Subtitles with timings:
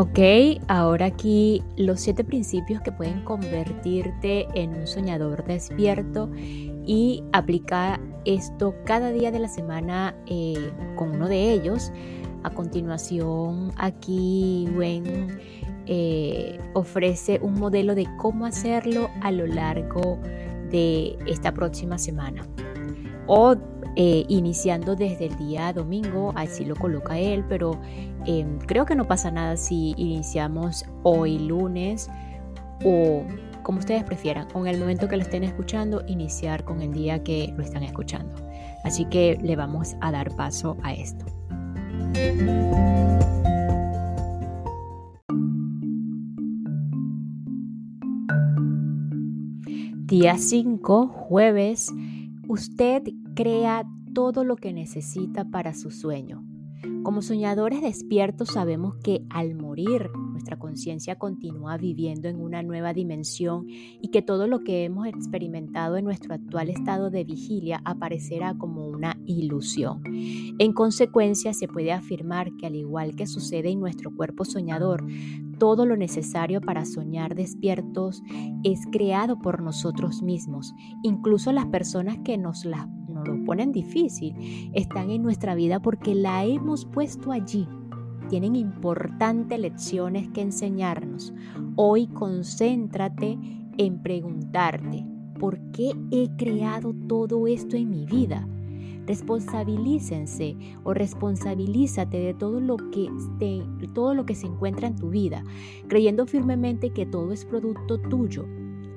[0.00, 0.18] Ok,
[0.66, 6.30] ahora aquí los siete principios que pueden convertirte en un soñador despierto
[6.86, 11.92] y aplicar esto cada día de la semana eh, con uno de ellos.
[12.44, 15.38] A continuación, aquí Gwen
[15.84, 20.18] eh, ofrece un modelo de cómo hacerlo a lo largo
[20.70, 22.46] de esta próxima semana.
[23.26, 23.54] O
[23.96, 27.80] eh, iniciando desde el día domingo, así lo coloca él, pero
[28.26, 32.08] em, creo que no pasa nada si iniciamos hoy lunes
[32.84, 33.24] o
[33.62, 37.52] como ustedes prefieran, con el momento que lo estén escuchando, iniciar con el día que
[37.56, 38.34] lo están escuchando.
[38.84, 41.26] Así que le vamos a dar paso a esto.
[50.06, 51.92] Día 5, jueves,
[52.48, 53.02] usted
[53.34, 56.44] crea todo lo que necesita para su sueño.
[57.02, 63.66] Como soñadores despiertos sabemos que al morir nuestra conciencia continúa viviendo en una nueva dimensión
[63.68, 68.86] y que todo lo que hemos experimentado en nuestro actual estado de vigilia aparecerá como
[68.86, 70.02] una ilusión.
[70.58, 75.06] En consecuencia, se puede afirmar que al igual que sucede en nuestro cuerpo soñador,
[75.58, 78.22] todo lo necesario para soñar despiertos
[78.64, 80.74] es creado por nosotros mismos.
[81.02, 82.86] Incluso las personas que nos las
[83.24, 84.34] lo ponen difícil,
[84.74, 87.66] están en nuestra vida porque la hemos puesto allí.
[88.28, 91.34] Tienen importantes lecciones que enseñarnos.
[91.76, 93.38] Hoy concéntrate
[93.76, 95.04] en preguntarte,
[95.38, 98.46] ¿por qué he creado todo esto en mi vida?
[99.06, 103.08] Responsabilícense o responsabilízate de todo lo que
[103.94, 105.42] todo lo que se encuentra en tu vida,
[105.88, 108.44] creyendo firmemente que todo es producto tuyo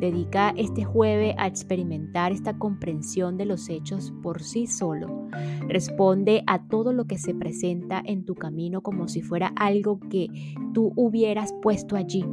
[0.00, 5.28] Dedica este jueves a experimentar esta comprensión de los hechos por sí solo.
[5.68, 10.28] Responde a todo lo que se presenta en tu camino como si fuera algo que
[10.72, 12.24] tú hubieras puesto allí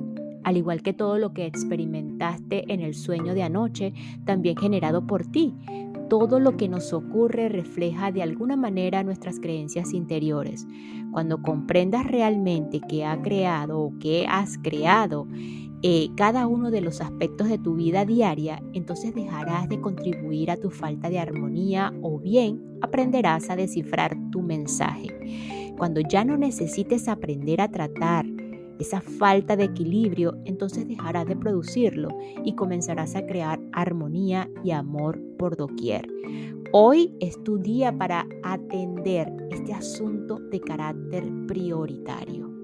[0.46, 3.94] al igual que todo lo que experimentaste en el sueño de anoche,
[4.26, 5.56] también generado por ti.
[6.08, 10.68] Todo lo que nos ocurre refleja de alguna manera nuestras creencias interiores.
[11.12, 15.28] Cuando comprendas realmente qué ha creado o qué has creado,
[15.88, 20.57] eh, cada uno de los aspectos de tu vida diaria, entonces dejarás de contribuir a
[20.57, 25.73] tu falta de armonía o bien aprenderás a descifrar tu mensaje.
[25.78, 28.25] Cuando ya no necesites aprender a tratar
[28.79, 32.09] esa falta de equilibrio, entonces dejarás de producirlo
[32.44, 36.09] y comenzarás a crear armonía y amor por doquier.
[36.72, 42.55] Hoy es tu día para atender este asunto de carácter prioritario.